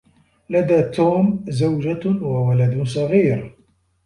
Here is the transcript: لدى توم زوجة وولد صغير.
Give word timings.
لدى 0.49 0.81
توم 0.83 1.45
زوجة 1.49 2.09
وولد 2.23 2.83
صغير. 2.83 3.57